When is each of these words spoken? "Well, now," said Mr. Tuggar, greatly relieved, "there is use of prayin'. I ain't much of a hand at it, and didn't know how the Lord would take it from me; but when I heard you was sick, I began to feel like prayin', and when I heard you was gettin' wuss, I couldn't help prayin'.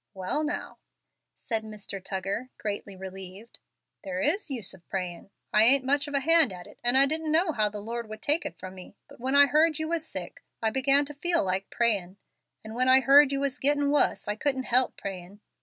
"Well, 0.15 0.43
now," 0.43 0.79
said 1.35 1.61
Mr. 1.61 2.03
Tuggar, 2.03 2.49
greatly 2.57 2.95
relieved, 2.95 3.59
"there 4.03 4.19
is 4.19 4.49
use 4.49 4.73
of 4.73 4.89
prayin'. 4.89 5.29
I 5.53 5.63
ain't 5.65 5.85
much 5.85 6.07
of 6.07 6.15
a 6.15 6.21
hand 6.21 6.51
at 6.51 6.65
it, 6.65 6.79
and 6.83 6.97
didn't 7.07 7.31
know 7.31 7.51
how 7.51 7.69
the 7.69 7.83
Lord 7.83 8.09
would 8.09 8.23
take 8.23 8.43
it 8.43 8.57
from 8.57 8.73
me; 8.73 8.95
but 9.07 9.19
when 9.19 9.35
I 9.35 9.45
heard 9.45 9.77
you 9.77 9.87
was 9.89 10.03
sick, 10.03 10.43
I 10.59 10.71
began 10.71 11.05
to 11.05 11.13
feel 11.13 11.43
like 11.43 11.69
prayin', 11.69 12.17
and 12.63 12.73
when 12.73 12.89
I 12.89 13.01
heard 13.01 13.31
you 13.31 13.41
was 13.41 13.59
gettin' 13.59 13.91
wuss, 13.91 14.27
I 14.27 14.35
couldn't 14.35 14.63
help 14.63 14.97
prayin'. 14.97 15.39